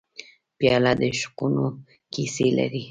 [0.57, 1.65] پیاله د عشقونو
[2.13, 2.79] کیسې لري.